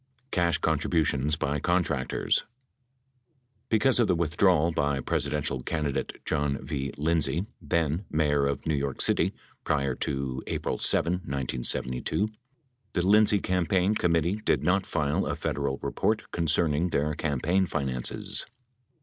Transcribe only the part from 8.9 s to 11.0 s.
City, prior to April